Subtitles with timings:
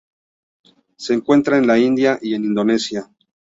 [0.97, 3.07] Se encuentra en la India y en Indonesia.